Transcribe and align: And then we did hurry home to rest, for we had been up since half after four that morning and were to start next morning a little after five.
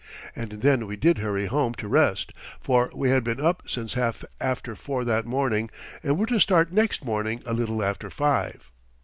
And 0.35 0.63
then 0.63 0.87
we 0.87 0.95
did 0.95 1.19
hurry 1.19 1.45
home 1.45 1.75
to 1.75 1.87
rest, 1.87 2.31
for 2.59 2.89
we 2.95 3.11
had 3.11 3.23
been 3.23 3.39
up 3.39 3.61
since 3.67 3.93
half 3.93 4.25
after 4.39 4.73
four 4.73 5.05
that 5.05 5.27
morning 5.27 5.69
and 6.01 6.17
were 6.17 6.25
to 6.25 6.39
start 6.39 6.71
next 6.73 7.05
morning 7.05 7.43
a 7.45 7.53
little 7.53 7.83
after 7.83 8.09
five. 8.09 8.71